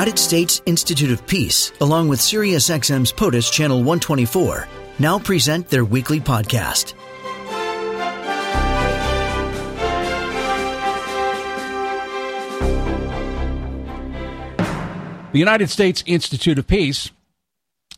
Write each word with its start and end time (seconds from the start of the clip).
United 0.00 0.18
States 0.18 0.62
Institute 0.64 1.10
of 1.10 1.26
Peace, 1.26 1.72
along 1.82 2.08
with 2.08 2.20
SiriusXM's 2.20 3.12
POTUS 3.12 3.52
Channel 3.52 3.76
124, 3.80 4.66
now 4.98 5.18
present 5.18 5.68
their 5.68 5.84
weekly 5.84 6.18
podcast. 6.18 6.94
The 15.32 15.38
United 15.38 15.68
States 15.68 16.02
Institute 16.06 16.58
of 16.58 16.66
Peace 16.66 17.10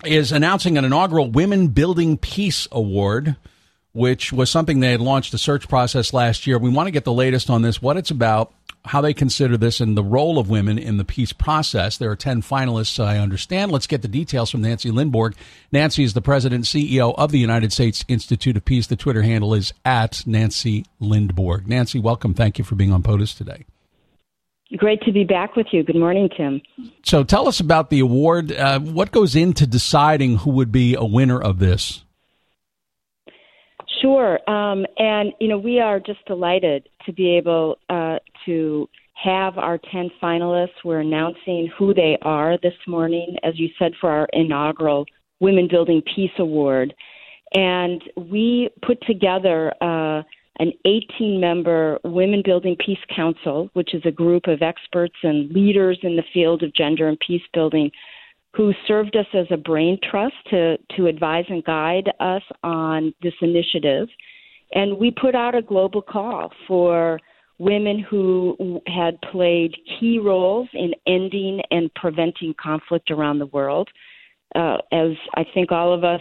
is 0.05 0.33
announcing 0.33 0.77
an 0.77 0.85
inaugural 0.85 1.31
Women 1.31 1.69
Building 1.69 2.19
Peace 2.19 2.67
Award, 2.73 3.37
which 3.93 4.33
was 4.33 4.51
something 4.51 4.81
they 4.81 4.91
had 4.91 5.01
launched 5.01 5.35
a 5.35 5.39
search 5.39 5.69
process 5.69 6.13
last 6.13 6.49
year. 6.49 6.59
We 6.59 6.69
want 6.69 6.89
to 6.89 6.93
get 6.93 7.05
the 7.05 7.13
latest 7.13 7.49
on 7.49 7.63
this, 7.63 7.81
what 7.81 7.97
it's 7.97 8.11
about, 8.11 8.53
how 8.85 9.01
they 9.01 9.15
consider 9.15 9.57
this, 9.57 9.81
and 9.81 9.97
the 9.97 10.03
role 10.03 10.39
of 10.39 10.51
women 10.51 10.79
in 10.79 10.97
the 10.97 11.05
peace 11.05 11.33
process. 11.33 11.97
There 11.97 12.11
are 12.11 12.17
10 12.17 12.43
finalists, 12.43 13.03
I 13.03 13.19
understand. 13.19 13.71
Let's 13.71 13.87
get 13.87 14.03
the 14.03 14.09
details 14.09 14.51
from 14.51 14.63
Nancy 14.63 14.91
Lindborg. 14.91 15.35
Nancy 15.71 16.03
is 16.03 16.15
the 16.15 16.21
president 16.21 16.73
and 16.73 16.85
CEO 16.85 17.15
of 17.17 17.31
the 17.31 17.39
United 17.39 17.73
States 17.73 18.05
Institute 18.09 18.57
of 18.57 18.65
Peace. 18.65 18.87
The 18.87 18.97
Twitter 18.97 19.23
handle 19.23 19.55
is 19.55 19.73
at 19.85 20.27
Nancy 20.27 20.85
Lindborg. 21.01 21.67
Nancy, 21.67 22.01
welcome. 22.01 22.35
Thank 22.35 22.59
you 22.59 22.65
for 22.65 22.75
being 22.75 22.93
on 22.93 23.03
POTUS 23.03 23.37
today. 23.37 23.65
Great 24.79 25.03
to 25.03 25.13
be 25.13 25.25
back 25.25 25.55
with 25.55 25.67
you. 25.71 25.83
Good 25.83 25.97
morning, 25.97 26.31
Tim. 26.35 26.63
So 27.05 27.25
tell 27.25 27.47
us 27.47 27.61
about 27.61 27.91
the 27.91 28.01
award. 28.01 28.53
Uh, 28.53 28.81
what 28.81 29.13
goes 29.13 29.37
into 29.37 29.67
deciding 29.67 30.39
who 30.39 30.51
would 30.53 30.73
be 30.73 30.95
a 30.95 31.05
winner 31.05 31.41
of 31.41 31.59
this? 31.59 32.05
Sure. 34.03 34.39
Um, 34.51 34.85
and, 34.99 35.33
you 35.41 35.47
know, 35.47 35.59
we 35.59 35.79
are 35.79 36.01
just 36.01 36.25
delighted 36.27 36.89
to 37.07 37.13
be 37.13 37.37
able 37.37 37.79
uh, 37.89 38.19
to 38.45 38.89
have 39.15 39.57
our 39.59 39.79
10 39.93 40.11
finalists. 40.21 40.83
We're 40.85 41.01
announcing 41.01 41.71
who 41.79 41.95
they 41.95 42.19
are 42.23 42.59
this 42.63 42.75
morning, 42.89 43.37
as 43.45 43.59
you 43.59 43.69
said, 43.79 43.93
for 44.01 44.11
our 44.11 44.29
inaugural 44.33 45.07
Women 45.39 45.69
Building 45.71 46.03
Peace 46.15 46.33
Award. 46.39 46.93
And 47.55 48.03
we 48.17 48.71
put 48.85 48.99
together 49.07 49.73
uh, 49.81 50.23
an 50.59 50.73
18 50.85 51.41
member 51.41 51.99
Women 52.03 52.43
Building 52.45 52.77
Peace 52.85 52.99
Council, 53.15 53.71
which 53.75 53.95
is 53.95 54.03
a 54.05 54.11
group 54.11 54.49
of 54.49 54.63
experts 54.63 55.15
and 55.23 55.51
leaders 55.53 55.99
in 56.03 56.17
the 56.17 56.25
field 56.35 56.65
of 56.65 56.75
gender 56.75 57.09
and 57.09 57.19
peace 57.25 57.43
building 57.55 57.91
who 58.55 58.73
served 58.87 59.17
us 59.17 59.27
as 59.35 59.47
a 59.51 59.57
brain 59.57 59.99
trust 60.11 60.35
to, 60.51 60.77
to 60.97 61.07
advise 61.07 61.45
and 61.49 61.65
guide 61.65 62.11
us 62.21 62.43
on 62.63 63.15
this 63.23 63.33
initiative. 63.41 64.09
And 64.75 64.99
we 64.99 65.11
put 65.11 65.35
out 65.35 65.55
a 65.55 65.63
global 65.63 66.03
call 66.03 66.51
for 66.67 67.19
women 67.59 67.99
who 67.99 68.81
had 68.87 69.21
played 69.31 69.75
key 69.99 70.19
roles 70.19 70.69
in 70.75 70.93
ending 71.07 71.61
and 71.71 71.93
preventing 71.95 72.55
conflict 72.61 73.11
around 73.11 73.39
the 73.39 73.47
world. 73.47 73.89
Uh, 74.55 74.79
as 74.93 75.11
I 75.35 75.45
think 75.55 75.73
all 75.73 75.95
of 75.95 76.05
us 76.05 76.21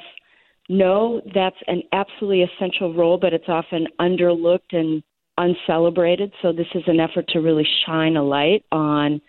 know, 0.69 1.21
that's 1.33 1.55
an 1.67 1.81
absolutely 1.91 2.43
essential 2.43 2.93
role, 2.93 3.17
but 3.17 3.33
it's 3.33 3.49
often 3.49 3.87
underlooked 3.99 4.71
and 4.71 5.03
uncelebrated. 5.37 6.31
So 6.41 6.53
this 6.53 6.67
is 6.75 6.83
an 6.87 6.99
effort 6.99 7.27
to 7.29 7.39
really 7.39 7.67
shine 7.85 8.15
a 8.15 8.23
light 8.23 8.63
on, 8.71 9.19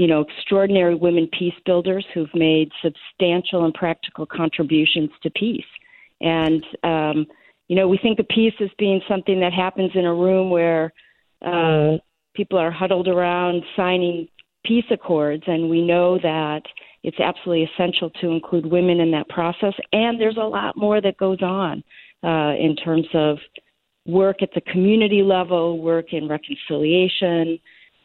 you 0.00 0.06
know, 0.06 0.22
extraordinary 0.22 0.94
women 0.94 1.28
peace 1.38 1.58
builders 1.66 2.06
who've 2.14 2.34
made 2.34 2.72
substantial 2.82 3.66
and 3.66 3.74
practical 3.74 4.24
contributions 4.24 5.10
to 5.22 5.28
peace. 5.28 5.70
And 6.22 6.64
um, 6.82 7.26
you 7.68 7.76
know, 7.76 7.86
we 7.86 7.98
think 7.98 8.18
of 8.18 8.26
peace 8.28 8.54
as 8.62 8.70
being 8.78 9.02
something 9.06 9.40
that 9.40 9.52
happens 9.52 9.90
in 9.94 10.06
a 10.06 10.14
room 10.14 10.48
where 10.48 10.94
uh, 11.44 11.98
people 12.34 12.56
are 12.58 12.70
huddled 12.70 13.08
around 13.08 13.62
signing 13.76 14.26
peace 14.64 14.86
accords, 14.90 15.42
and 15.46 15.68
we 15.68 15.82
know 15.82 16.18
that 16.22 16.62
it's 17.02 17.20
absolutely 17.20 17.68
essential 17.74 18.08
to 18.22 18.30
include 18.30 18.64
women 18.64 19.00
in 19.00 19.10
that 19.10 19.28
process. 19.28 19.74
And 19.92 20.18
there's 20.18 20.38
a 20.38 20.40
lot 20.58 20.78
more 20.78 21.02
that 21.02 21.18
goes 21.18 21.42
on 21.42 21.84
uh, 22.24 22.54
in 22.58 22.74
terms 22.74 23.06
of 23.12 23.36
work 24.06 24.42
at 24.42 24.50
the 24.54 24.62
community 24.62 25.22
level, 25.22 25.78
work 25.78 26.14
in 26.14 26.26
reconciliation. 26.26 27.58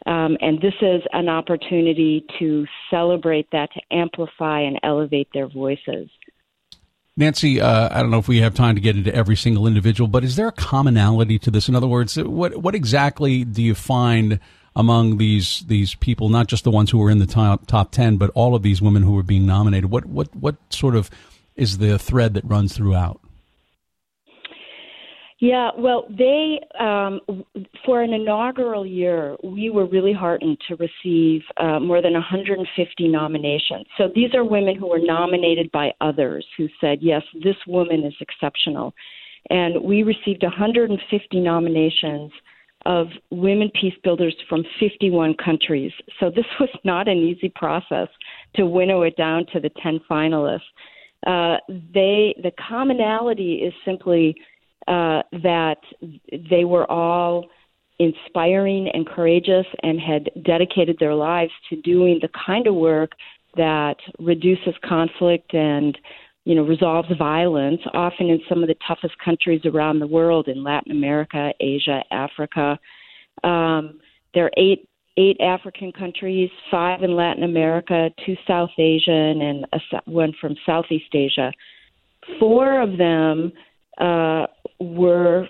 Um, 0.06 0.36
and 0.40 0.60
this 0.60 0.74
is 0.80 1.02
an 1.12 1.28
opportunity 1.28 2.24
to 2.38 2.64
celebrate 2.90 3.48
that, 3.50 3.70
to 3.72 3.80
amplify 3.90 4.60
and 4.60 4.78
elevate 4.82 5.28
their 5.34 5.48
voices. 5.48 6.08
Nancy, 7.16 7.60
uh, 7.60 7.88
I 7.90 8.02
don't 8.02 8.10
know 8.10 8.18
if 8.18 8.28
we 8.28 8.38
have 8.38 8.54
time 8.54 8.74
to 8.74 8.80
get 8.80 8.96
into 8.96 9.14
every 9.14 9.36
single 9.36 9.66
individual, 9.66 10.06
but 10.06 10.22
is 10.22 10.36
there 10.36 10.48
a 10.48 10.52
commonality 10.52 11.38
to 11.40 11.50
this? 11.50 11.68
In 11.68 11.74
other 11.74 11.86
words, 11.86 12.16
what 12.16 12.58
what 12.58 12.74
exactly 12.74 13.42
do 13.42 13.62
you 13.62 13.74
find 13.74 14.38
among 14.76 15.16
these 15.16 15.64
these 15.66 15.94
people, 15.94 16.28
not 16.28 16.46
just 16.46 16.62
the 16.62 16.70
ones 16.70 16.90
who 16.90 16.98
were 16.98 17.10
in 17.10 17.18
the 17.18 17.26
top 17.26 17.66
top 17.66 17.90
ten, 17.90 18.18
but 18.18 18.30
all 18.34 18.54
of 18.54 18.62
these 18.62 18.82
women 18.82 19.02
who 19.02 19.12
were 19.12 19.22
being 19.22 19.46
nominated. 19.46 19.90
What 19.90 20.04
what 20.04 20.36
what 20.36 20.56
sort 20.68 20.94
of 20.94 21.10
is 21.56 21.78
the 21.78 21.98
thread 21.98 22.34
that 22.34 22.44
runs 22.44 22.76
throughout? 22.76 23.18
Yeah, 25.38 25.70
well, 25.76 26.06
they 26.08 26.60
um, 26.80 27.20
for 27.84 28.02
an 28.02 28.14
inaugural 28.14 28.86
year, 28.86 29.36
we 29.44 29.68
were 29.68 29.84
really 29.86 30.14
heartened 30.14 30.56
to 30.68 30.76
receive 30.76 31.42
uh, 31.58 31.78
more 31.78 32.00
than 32.00 32.14
150 32.14 33.08
nominations. 33.08 33.84
So 33.98 34.08
these 34.14 34.34
are 34.34 34.44
women 34.44 34.76
who 34.76 34.88
were 34.88 34.98
nominated 34.98 35.70
by 35.72 35.92
others 36.00 36.46
who 36.56 36.68
said, 36.80 37.00
"Yes, 37.02 37.22
this 37.44 37.56
woman 37.66 38.02
is 38.04 38.14
exceptional," 38.20 38.94
and 39.50 39.82
we 39.82 40.04
received 40.04 40.42
150 40.42 41.40
nominations 41.40 42.32
of 42.86 43.08
women 43.30 43.70
peace 43.78 43.94
builders 44.04 44.34
from 44.48 44.64
51 44.80 45.34
countries. 45.34 45.92
So 46.18 46.30
this 46.30 46.46
was 46.60 46.70
not 46.82 47.08
an 47.08 47.18
easy 47.18 47.52
process 47.54 48.08
to 48.54 48.64
winnow 48.64 49.02
it 49.02 49.16
down 49.16 49.44
to 49.52 49.60
the 49.60 49.70
10 49.82 50.00
finalists. 50.10 50.60
Uh, 51.26 51.56
they 51.92 52.34
the 52.42 52.52
commonality 52.68 53.56
is 53.56 53.74
simply 53.84 54.34
uh, 54.88 55.22
that 55.32 55.78
they 56.50 56.64
were 56.64 56.90
all 56.90 57.46
inspiring 57.98 58.88
and 58.92 59.06
courageous 59.06 59.66
and 59.82 59.98
had 60.00 60.30
dedicated 60.44 60.96
their 60.98 61.14
lives 61.14 61.52
to 61.70 61.80
doing 61.82 62.18
the 62.20 62.28
kind 62.46 62.66
of 62.66 62.74
work 62.74 63.12
that 63.56 63.96
reduces 64.18 64.74
conflict 64.84 65.54
and 65.54 65.96
you 66.46 66.54
know, 66.54 66.62
resolves 66.62 67.08
violence, 67.18 67.80
often 67.92 68.28
in 68.28 68.40
some 68.48 68.62
of 68.62 68.68
the 68.68 68.76
toughest 68.86 69.14
countries 69.22 69.60
around 69.64 69.98
the 69.98 70.06
world 70.06 70.46
in 70.46 70.62
Latin 70.62 70.92
America, 70.92 71.50
Asia, 71.58 72.02
Africa. 72.12 72.78
Um, 73.42 73.98
there 74.32 74.44
are 74.44 74.52
eight 74.56 74.88
eight 75.16 75.40
African 75.40 75.90
countries, 75.92 76.48
five 76.70 77.02
in 77.02 77.16
Latin 77.16 77.42
America, 77.42 78.10
two 78.24 78.36
South 78.46 78.70
Asian, 78.78 79.42
and 79.42 79.66
a, 79.72 79.80
one 80.04 80.32
from 80.40 80.54
Southeast 80.64 81.12
Asia. 81.12 81.50
Four 82.38 82.80
of 82.80 82.96
them 82.96 83.52
uh, 83.98 84.45
were 84.80 85.48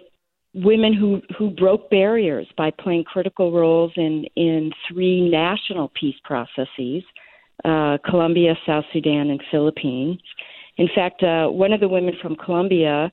women 0.54 0.94
who 0.94 1.20
who 1.38 1.50
broke 1.50 1.90
barriers 1.90 2.46
by 2.56 2.70
playing 2.70 3.04
critical 3.04 3.52
roles 3.52 3.92
in 3.96 4.24
in 4.36 4.72
three 4.88 5.28
national 5.28 5.90
peace 5.98 6.16
processes: 6.24 7.02
uh, 7.64 7.98
Colombia, 8.08 8.54
South 8.66 8.84
Sudan, 8.92 9.30
and 9.30 9.42
Philippines. 9.50 10.20
In 10.78 10.88
fact, 10.94 11.22
uh, 11.22 11.46
one 11.48 11.72
of 11.72 11.80
the 11.80 11.88
women 11.88 12.14
from 12.20 12.36
Colombia 12.36 13.10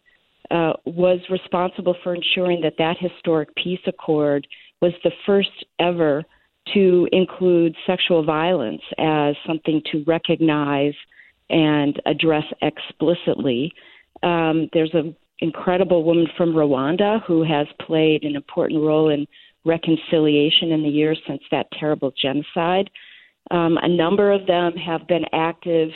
uh, 0.51 0.73
was 0.85 1.19
responsible 1.29 1.95
for 2.03 2.13
ensuring 2.13 2.61
that 2.61 2.73
that 2.77 2.97
historic 2.99 3.53
peace 3.55 3.79
accord 3.87 4.45
was 4.81 4.91
the 5.03 5.11
first 5.25 5.65
ever 5.79 6.23
to 6.73 7.07
include 7.11 7.75
sexual 7.85 8.23
violence 8.23 8.81
as 8.97 9.35
something 9.47 9.81
to 9.91 10.03
recognize 10.05 10.93
and 11.49 12.01
address 12.05 12.43
explicitly. 12.61 13.71
Um, 14.21 14.69
there's 14.73 14.93
an 14.93 15.15
incredible 15.39 16.03
woman 16.03 16.27
from 16.37 16.53
Rwanda 16.53 17.23
who 17.25 17.43
has 17.43 17.67
played 17.85 18.23
an 18.23 18.35
important 18.35 18.81
role 18.81 19.09
in 19.09 19.27
reconciliation 19.65 20.71
in 20.71 20.83
the 20.83 20.89
years 20.89 21.19
since 21.27 21.41
that 21.51 21.67
terrible 21.79 22.13
genocide. 22.21 22.89
Um, 23.51 23.77
a 23.81 23.87
number 23.87 24.31
of 24.31 24.45
them 24.45 24.73
have 24.73 25.07
been 25.07 25.25
active 25.33 25.89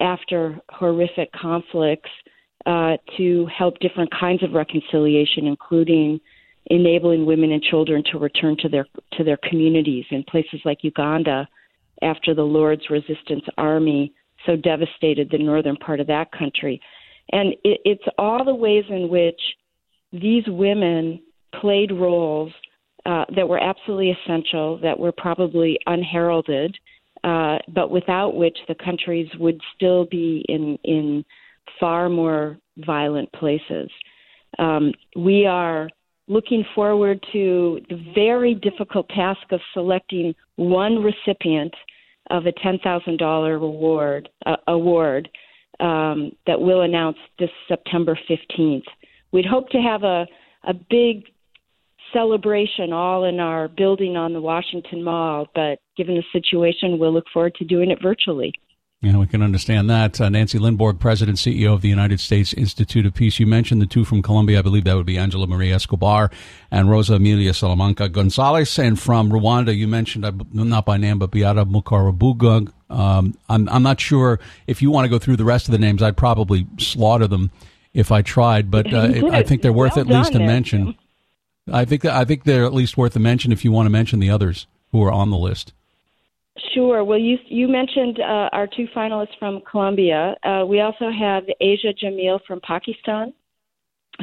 after 0.00 0.58
horrific 0.70 1.30
conflicts 1.32 2.10
uh, 2.66 2.96
to 3.16 3.46
help 3.46 3.78
different 3.80 4.10
kinds 4.18 4.42
of 4.42 4.52
reconciliation, 4.52 5.46
including 5.46 6.20
enabling 6.66 7.26
women 7.26 7.52
and 7.52 7.62
children 7.62 8.02
to 8.12 8.18
return 8.18 8.56
to 8.58 8.68
their 8.68 8.86
to 9.12 9.24
their 9.24 9.38
communities 9.48 10.04
in 10.10 10.22
places 10.24 10.60
like 10.64 10.84
Uganda 10.84 11.48
after 12.02 12.34
the 12.34 12.42
Lord's 12.42 12.88
Resistance 12.90 13.44
Army 13.56 14.12
so 14.46 14.56
devastated 14.56 15.30
the 15.30 15.38
northern 15.38 15.76
part 15.76 16.00
of 16.00 16.06
that 16.06 16.32
country. 16.32 16.80
And 17.32 17.54
it, 17.64 17.80
it's 17.84 18.04
all 18.18 18.44
the 18.44 18.54
ways 18.54 18.84
in 18.88 19.08
which 19.08 19.40
these 20.12 20.44
women 20.46 21.20
played 21.60 21.92
roles 21.92 22.52
uh, 23.06 23.24
that 23.34 23.48
were 23.48 23.62
absolutely 23.62 24.10
essential, 24.10 24.78
that 24.78 24.98
were 24.98 25.12
probably 25.12 25.78
unheralded, 25.86 26.76
uh, 27.24 27.58
but 27.74 27.90
without 27.90 28.34
which 28.34 28.58
the 28.68 28.74
countries 28.74 29.28
would 29.38 29.60
still 29.74 30.06
be 30.06 30.44
in 30.48 30.78
in 30.84 31.24
far 31.78 32.08
more 32.08 32.58
violent 32.78 33.30
places. 33.32 33.88
Um, 34.58 34.92
we 35.16 35.46
are 35.46 35.88
looking 36.28 36.64
forward 36.74 37.24
to 37.32 37.80
the 37.88 38.12
very 38.14 38.54
difficult 38.54 39.08
task 39.10 39.40
of 39.50 39.60
selecting 39.74 40.34
one 40.56 41.02
recipient 41.02 41.74
of 42.30 42.46
a 42.46 42.52
$10,000 42.52 43.60
reward 43.60 44.28
uh, 44.46 44.56
award 44.68 45.28
um, 45.80 46.32
that 46.46 46.60
we'll 46.60 46.82
announce 46.82 47.16
this 47.38 47.50
September 47.68 48.18
15th. 48.28 48.84
We'd 49.32 49.46
hope 49.46 49.68
to 49.70 49.78
have 49.78 50.02
a 50.02 50.26
a 50.64 50.74
big 50.74 51.24
celebration 52.12 52.92
all 52.92 53.24
in 53.24 53.40
our 53.40 53.68
building 53.68 54.16
on 54.16 54.32
the 54.32 54.40
Washington 54.40 55.02
Mall, 55.02 55.46
but 55.54 55.78
given 55.96 56.16
the 56.16 56.24
situation, 56.32 56.98
we'll 56.98 57.12
look 57.12 57.26
forward 57.32 57.54
to 57.56 57.64
doing 57.64 57.90
it 57.90 58.02
virtually. 58.02 58.52
Yeah, 59.02 59.16
we 59.16 59.26
can 59.26 59.40
understand 59.40 59.88
that. 59.88 60.20
Uh, 60.20 60.28
Nancy 60.28 60.58
Lindborg, 60.58 60.98
President, 60.98 61.38
CEO 61.38 61.72
of 61.72 61.80
the 61.80 61.88
United 61.88 62.20
States 62.20 62.52
Institute 62.52 63.06
of 63.06 63.14
Peace. 63.14 63.40
You 63.40 63.46
mentioned 63.46 63.80
the 63.80 63.86
two 63.86 64.04
from 64.04 64.20
Colombia. 64.20 64.58
I 64.58 64.62
believe 64.62 64.84
that 64.84 64.94
would 64.94 65.06
be 65.06 65.16
Angela 65.16 65.46
Maria 65.46 65.76
Escobar 65.76 66.30
and 66.70 66.90
Rosa 66.90 67.14
Emilia 67.14 67.54
Salamanca 67.54 68.10
Gonzalez. 68.10 68.78
And 68.78 69.00
from 69.00 69.30
Rwanda, 69.30 69.74
you 69.74 69.88
mentioned, 69.88 70.26
not 70.52 70.84
by 70.84 70.98
name, 70.98 71.18
but 71.18 71.30
Beata 71.30 71.64
Mukarubuga. 71.64 72.70
Um, 72.90 73.38
I'm, 73.48 73.70
I'm 73.70 73.82
not 73.82 74.00
sure 74.00 74.38
if 74.66 74.82
you 74.82 74.90
want 74.90 75.06
to 75.06 75.08
go 75.08 75.18
through 75.18 75.36
the 75.36 75.44
rest 75.46 75.66
of 75.66 75.72
the 75.72 75.78
names. 75.78 76.02
I'd 76.02 76.18
probably 76.18 76.66
slaughter 76.78 77.26
them 77.26 77.50
if 77.94 78.12
I 78.12 78.20
tried, 78.20 78.70
but 78.70 78.92
uh, 78.92 79.30
I 79.32 79.42
think 79.42 79.62
they're 79.62 79.72
worth 79.72 79.96
well 79.96 80.04
at 80.04 80.14
least 80.14 80.34
a 80.34 80.40
mention. 80.40 80.94
I 81.72 81.86
think 81.86 82.04
I 82.04 82.24
think 82.26 82.44
they're 82.44 82.66
at 82.66 82.74
least 82.74 82.98
worth 82.98 83.16
a 83.16 83.20
mention 83.20 83.50
if 83.50 83.64
you 83.64 83.72
want 83.72 83.86
to 83.86 83.90
mention 83.90 84.18
the 84.18 84.30
others 84.30 84.66
who 84.92 85.02
are 85.02 85.10
on 85.10 85.30
the 85.30 85.38
list. 85.38 85.72
Sure. 86.74 87.04
Well, 87.04 87.18
you 87.18 87.38
you 87.46 87.68
mentioned 87.68 88.18
uh, 88.20 88.48
our 88.52 88.66
two 88.66 88.86
finalists 88.94 89.38
from 89.38 89.60
Colombia. 89.70 90.34
Uh, 90.42 90.64
we 90.66 90.80
also 90.80 91.10
have 91.10 91.44
Asia 91.60 91.92
Jamil 92.02 92.40
from 92.46 92.60
Pakistan, 92.60 93.32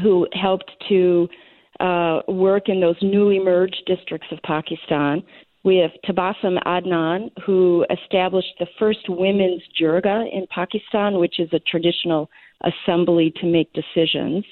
who 0.01 0.27
helped 0.33 0.69
to 0.89 1.27
uh, 1.79 2.21
work 2.27 2.69
in 2.69 2.81
those 2.81 2.97
newly 3.01 3.39
merged 3.39 3.81
districts 3.85 4.27
of 4.31 4.39
Pakistan. 4.43 5.23
We 5.63 5.77
have 5.77 5.91
Tabassum 6.05 6.61
Adnan, 6.65 7.29
who 7.45 7.85
established 7.89 8.53
the 8.59 8.67
first 8.79 9.09
women's 9.09 9.61
jirga 9.79 10.25
in 10.31 10.47
Pakistan, 10.53 11.19
which 11.19 11.39
is 11.39 11.49
a 11.53 11.59
traditional 11.59 12.29
assembly 12.61 13.33
to 13.41 13.45
make 13.45 13.71
decisions. 13.73 14.45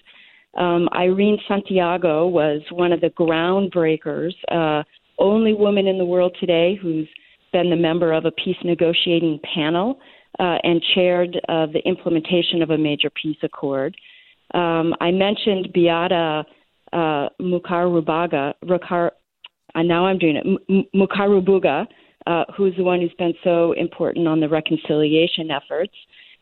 Um, 0.56 0.88
Irene 0.94 1.38
Santiago 1.48 2.28
was 2.28 2.62
one 2.72 2.92
of 2.92 3.02
the 3.02 3.10
groundbreakers, 3.10 4.34
uh, 4.52 4.84
only 5.20 5.54
woman 5.54 5.88
in 5.88 5.98
the 5.98 6.06
world 6.06 6.36
today 6.40 6.78
who's 6.82 7.08
been 7.56 7.70
the 7.70 7.76
member 7.78 8.12
of 8.12 8.26
a 8.26 8.32
peace 8.32 8.58
negotiating 8.66 9.40
panel 9.54 9.98
uh, 10.40 10.58
and 10.64 10.84
chaired 10.94 11.40
uh, 11.48 11.66
the 11.68 11.80
implementation 11.86 12.62
of 12.62 12.72
a 12.72 12.78
major 12.78 13.10
peace 13.10 13.38
accord. 13.44 13.96
Um, 14.54 14.94
I 15.00 15.12
mentioned 15.12 15.72
Beata 15.74 16.44
uh, 16.92 17.30
Mukarubaga, 17.40 18.56
Rukar, 18.66 19.12
and 19.74 19.88
now 19.88 20.06
I'm 20.06 20.18
doing 20.18 20.36
it, 20.36 20.46
M- 20.46 20.84
Mukarubuga, 20.94 21.88
uh, 22.28 22.44
who's 22.58 22.76
the 22.76 22.84
one 22.84 23.00
who's 23.00 23.16
been 23.18 23.34
so 23.42 23.72
important 23.72 24.28
on 24.28 24.42
the 24.42 24.50
reconciliation 24.50 25.50
efforts. 25.50 25.94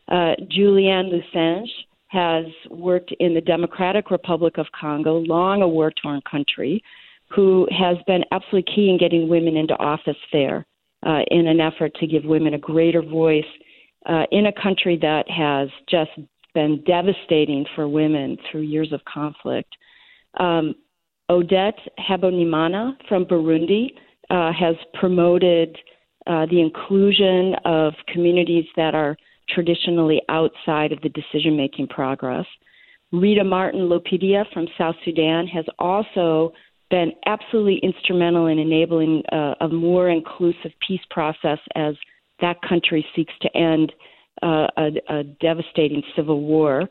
Uh, 0.08 0.32
Julienne 0.50 1.12
Lusenge 1.12 1.70
has 2.08 2.46
worked 2.70 3.14
in 3.20 3.34
the 3.34 3.40
Democratic 3.40 4.10
Republic 4.10 4.58
of 4.58 4.66
Congo, 4.78 5.18
long 5.18 5.62
a 5.62 5.68
war 5.68 5.92
torn 6.02 6.20
country, 6.28 6.82
who 7.28 7.68
has 7.70 7.98
been 8.08 8.24
absolutely 8.32 8.74
key 8.74 8.90
in 8.90 8.98
getting 8.98 9.28
women 9.28 9.56
into 9.56 9.74
office 9.74 10.16
there 10.32 10.66
uh, 11.04 11.20
in 11.30 11.46
an 11.46 11.60
effort 11.60 11.94
to 11.96 12.06
give 12.06 12.24
women 12.24 12.54
a 12.54 12.58
greater 12.58 13.02
voice 13.02 13.44
uh, 14.06 14.24
in 14.30 14.46
a 14.46 14.62
country 14.62 14.98
that 15.00 15.24
has 15.30 15.68
just 15.88 16.10
been 16.54 16.82
devastating 16.86 17.64
for 17.74 17.88
women 17.88 18.36
through 18.50 18.60
years 18.60 18.92
of 18.92 19.00
conflict. 19.04 19.68
Um, 20.38 20.74
Odette 21.30 21.78
Habonimana 21.98 22.96
from 23.08 23.24
Burundi 23.24 23.88
uh, 24.30 24.52
has 24.52 24.76
promoted 24.94 25.76
uh, 26.26 26.46
the 26.46 26.60
inclusion 26.60 27.54
of 27.64 27.92
communities 28.12 28.64
that 28.76 28.94
are 28.94 29.16
traditionally 29.48 30.22
outside 30.28 30.92
of 30.92 31.00
the 31.02 31.10
decision 31.10 31.56
making 31.56 31.88
progress. 31.88 32.46
Rita 33.12 33.44
Martin 33.44 33.88
Lopidia 33.88 34.44
from 34.52 34.66
South 34.76 34.96
Sudan 35.04 35.46
has 35.46 35.64
also 35.78 36.52
been 36.90 37.12
absolutely 37.26 37.80
instrumental 37.82 38.46
in 38.46 38.58
enabling 38.58 39.22
a 39.60 39.68
more 39.68 40.10
inclusive 40.10 40.70
peace 40.86 41.00
process 41.10 41.58
as 41.74 41.94
that 42.40 42.56
country 42.68 43.04
seeks 43.14 43.32
to 43.40 43.56
end 43.56 43.92
uh, 44.42 44.66
a, 44.76 44.90
a, 45.08 45.24
devastating 45.40 46.02
civil 46.16 46.40
war. 46.40 46.82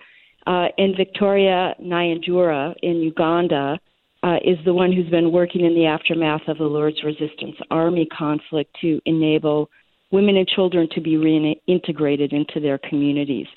Uh, 0.47 0.67
and 0.77 0.95
Victoria 0.97 1.75
Nyanjura 1.81 2.73
in 2.81 2.97
Uganda 2.97 3.79
uh, 4.23 4.37
is 4.43 4.57
the 4.65 4.73
one 4.73 4.91
who's 4.91 5.09
been 5.09 5.31
working 5.31 5.65
in 5.65 5.75
the 5.75 5.85
aftermath 5.85 6.41
of 6.47 6.57
the 6.57 6.63
Lord's 6.63 7.03
Resistance 7.03 7.55
Army 7.69 8.07
conflict 8.17 8.75
to 8.81 8.99
enable 9.05 9.69
women 10.11 10.37
and 10.37 10.47
children 10.47 10.87
to 10.93 11.01
be 11.01 11.15
reintegrated 11.15 12.31
into 12.31 12.59
their 12.61 12.77
communities. 12.77 13.47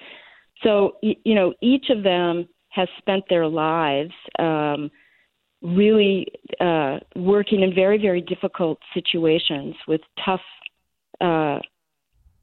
So, 0.62 0.96
you 1.02 1.34
know, 1.34 1.54
each 1.60 1.86
of 1.90 2.02
them 2.02 2.48
has 2.70 2.88
spent 2.98 3.24
their 3.28 3.46
lives 3.46 4.12
um, 4.38 4.90
really 5.62 6.26
uh, 6.60 6.98
working 7.14 7.62
in 7.62 7.74
very, 7.74 7.98
very 7.98 8.20
difficult 8.20 8.78
situations 8.94 9.74
with 9.88 10.00
tough, 10.24 10.40
uh, 11.20 11.58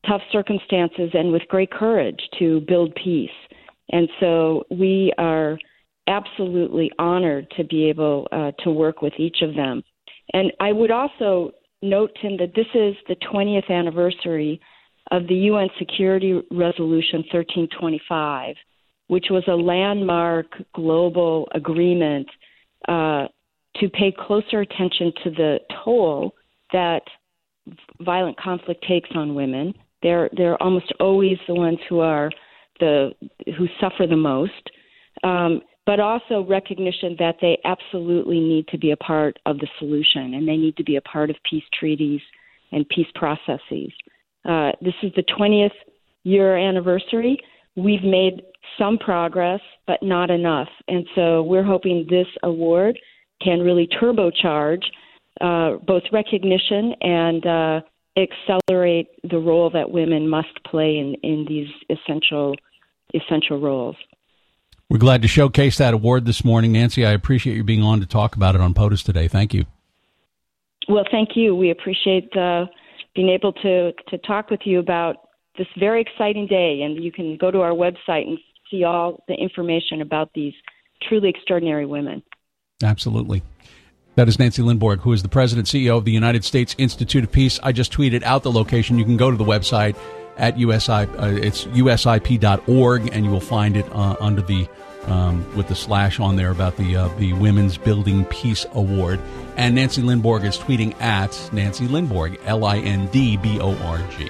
tough 0.07 0.21
circumstances 0.31 1.12
and 1.13 1.31
with 1.31 1.44
great 1.48 1.71
courage 1.71 2.19
to 2.39 2.62
build 2.62 2.94
peace. 2.95 3.30
And 3.92 4.10
so 4.19 4.63
we 4.71 5.13
are 5.18 5.57
absolutely 6.07 6.92
honored 7.00 7.50
to 7.57 7.63
be 7.63 7.89
able 7.89 8.27
uh, 8.31 8.51
to 8.63 8.71
work 8.71 9.01
with 9.01 9.13
each 9.18 9.38
of 9.42 9.56
them. 9.56 9.83
And 10.33 10.51
I 10.60 10.71
would 10.71 10.92
also 10.92 11.51
note, 11.81 12.12
Tim, 12.21 12.38
that 12.38 12.56
this 12.56 12.68
is 12.74 12.95
the 13.07 13.15
20th 13.31 13.69
anniversary 13.69 14.60
of 15.12 15.27
the 15.27 15.36
UN 15.36 15.69
Security 15.77 16.42
Resolution 16.51 17.19
1325, 17.31 18.56
which 19.07 19.27
was 19.30 19.44
a 19.48 19.54
landmark 19.54 20.48
global 20.74 21.48
agreement 21.54 22.27
uh, 22.88 23.27
to 23.77 23.89
pay 23.89 24.13
closer 24.18 24.62
attention 24.62 25.12
to 25.24 25.30
the 25.31 25.59
toll 25.83 26.33
that 26.71 27.01
violent 28.01 28.38
conflict 28.38 28.85
takes 28.88 29.09
on 29.15 29.35
women. 29.35 29.74
They're 30.01 30.30
they're 30.35 30.62
almost 30.62 30.91
always 31.00 31.38
the 31.47 31.56
ones 31.56 31.80
who 31.88 32.00
are 32.00 32.30
the 32.80 33.12
who 33.57 33.68
suffer 33.80 34.06
the 34.07 34.18
most. 34.18 34.69
Um, 35.24 35.62
but 35.85 36.00
also 36.00 36.45
recognition 36.47 37.15
that 37.19 37.36
they 37.41 37.57
absolutely 37.65 38.39
need 38.39 38.67
to 38.69 38.77
be 38.77 38.91
a 38.91 38.98
part 38.98 39.38
of 39.46 39.57
the 39.60 39.67
solution 39.79 40.34
and 40.34 40.48
they 40.48 40.55
need 40.55 40.77
to 40.77 40.84
be 40.84 40.96
a 40.96 41.01
part 41.01 41.29
of 41.29 41.36
peace 41.50 41.63
treaties 41.77 42.22
and 42.72 42.88
peace 42.89 43.07
processes. 43.15 43.91
Uh, 44.46 44.72
this 44.81 44.93
is 45.03 45.12
the 45.15 45.24
20th 45.38 45.72
year 46.24 46.57
anniversary. 46.57 47.38
We've 47.75 48.03
made 48.03 48.44
some 48.77 48.98
progress, 48.98 49.60
but 49.88 50.01
not 50.01 50.30
enough. 50.30 50.70
And 50.88 51.06
so 51.15 51.44
we're 51.44 51.63
hoping 51.63 52.06
this 52.10 52.27
award 52.44 52.98
can 53.42 53.60
really 53.60 53.88
turbocharge 54.01 54.84
uh, 55.42 55.77
both 55.86 56.03
recognition 56.12 56.94
and 57.01 57.46
uh, 57.46 57.82
accelerate 58.18 59.08
the 59.30 59.38
role 59.38 59.70
that 59.72 59.89
women 59.89 60.30
must 60.30 60.63
play 60.65 60.98
in, 60.98 61.15
in 61.24 61.46
these 61.48 61.68
essential 61.89 62.56
essential 63.13 63.60
roles. 63.60 63.96
We're 64.89 65.00
glad 65.00 65.22
to 65.24 65.27
showcase 65.27 65.77
that 65.77 65.94
award 65.94 66.25
this 66.25 66.44
morning. 66.44 66.72
Nancy, 66.72 67.06
I 67.06 67.12
appreciate 67.12 67.56
you 67.56 67.63
being 67.63 67.84
on 67.84 68.00
to 68.01 68.06
talk 68.06 68.36
about 68.36 68.56
it 68.56 68.62
on 68.62 68.74
POTUS 68.74 69.03
today. 69.03 69.27
Thank 69.27 69.53
you. 69.53 69.65
Well, 70.88 71.06
thank 71.10 71.30
you. 71.36 71.56
We 71.56 71.72
appreciate 71.72 72.36
uh, 72.36 72.65
being 73.15 73.30
able 73.30 73.53
to, 73.53 73.92
to 74.10 74.18
talk 74.20 74.50
with 74.50 74.62
you 74.65 74.80
about 74.80 75.30
this 75.57 75.67
very 75.77 76.01
exciting 76.01 76.48
day. 76.48 76.81
And 76.81 77.03
you 77.03 77.12
can 77.12 77.38
go 77.38 77.51
to 77.51 77.62
our 77.62 77.72
website 77.72 78.27
and 78.27 78.38
see 78.69 78.83
all 78.83 79.24
the 79.27 79.36
information 79.36 80.01
about 80.01 80.31
these 80.33 80.53
truly 81.07 81.29
extraordinary 81.29 81.86
women. 81.86 82.24
Absolutely. 82.83 83.43
That 84.15 84.27
is 84.27 84.38
Nancy 84.38 84.62
Lindborg, 84.62 85.00
who 85.00 85.12
is 85.12 85.24
the 85.24 85.29
president 85.29 85.67
CEO 85.67 85.98
of 85.98 86.05
the 86.05 86.12
United 86.12 86.43
States 86.43 86.75
Institute 86.77 87.24
of 87.24 87.31
Peace. 87.31 87.60
I 87.63 87.72
just 87.72 87.91
tweeted 87.91 88.22
out 88.24 88.43
the 88.43 88.51
location. 88.51 89.00
You 89.00 89.05
can 89.05 89.17
go 89.17 89.31
to 89.31 89.38
the 89.38 89.43
website 89.43 89.98
at 90.38 90.57
USI. 90.60 90.91
Uh, 90.91 91.29
it's 91.29 91.65
usip.org, 91.65 93.10
and 93.12 93.25
you 93.25 93.31
will 93.31 93.39
find 93.39 93.75
it 93.75 93.86
uh, 93.91 94.15
under 94.19 94.41
the 94.41 94.67
um, 95.05 95.45
with 95.57 95.67
the 95.67 95.75
slash 95.75 96.19
on 96.19 96.36
there 96.36 96.51
about 96.51 96.77
the 96.77 96.95
uh, 96.95 97.07
the 97.17 97.33
Women's 97.33 97.77
Building 97.77 98.25
Peace 98.25 98.65
Award. 98.74 99.19
And 99.57 99.75
Nancy 99.75 100.01
Lindborg 100.01 100.43
is 100.45 100.57
tweeting 100.57 101.00
at 101.01 101.50
Nancy 101.51 101.88
Lindborg, 101.88 102.39
L 102.45 102.65
I 102.65 102.77
N 102.77 103.07
D 103.07 103.38
B 103.38 103.60
O 103.60 103.75
R 103.77 103.98
G. 104.17 104.29